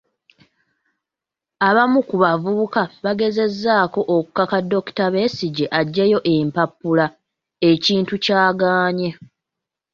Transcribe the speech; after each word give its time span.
Abamu 1.67 1.99
ku 2.09 2.15
bavubuka 2.23 2.81
bagezezzaako 3.05 4.01
okukaka 4.15 4.57
Dr. 4.71 5.07
Besigye 5.13 5.65
aggyeyo 5.79 6.19
empapula, 6.35 7.05
ekintu 7.71 8.13
ky'agaanye. 8.23 9.09